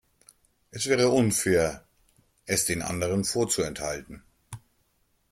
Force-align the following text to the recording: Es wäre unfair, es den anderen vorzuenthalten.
Es 0.71 0.87
wäre 0.87 1.09
unfair, 1.09 1.85
es 2.47 2.65
den 2.65 2.81
anderen 2.81 3.23
vorzuenthalten. 3.23 4.23